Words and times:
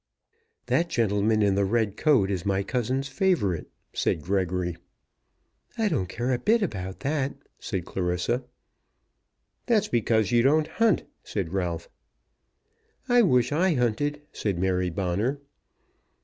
"That 0.65 0.89
gentleman 0.89 1.43
in 1.43 1.53
the 1.53 1.63
red 1.63 1.95
coat 1.95 2.31
is 2.31 2.43
my 2.43 2.63
cousin's 2.63 3.07
favourite," 3.07 3.67
said 3.93 4.23
Gregory. 4.23 4.75
"I 5.77 5.89
don't 5.89 6.09
care 6.09 6.33
a 6.33 6.39
bit 6.39 6.63
about 6.63 7.01
that." 7.01 7.35
said 7.59 7.85
Clarissa. 7.85 8.43
"That's 9.67 9.89
because 9.89 10.31
you 10.31 10.41
don't 10.41 10.65
hunt," 10.65 11.03
said 11.23 11.53
Ralph. 11.53 11.87
"I 13.07 13.21
wish 13.21 13.51
I 13.51 13.75
hunted," 13.75 14.23
said 14.33 14.57
Mary 14.57 14.89
Bonner. 14.89 15.39